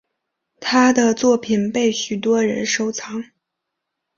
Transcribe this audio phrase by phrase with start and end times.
[0.59, 3.23] 她的作品被许多人收藏。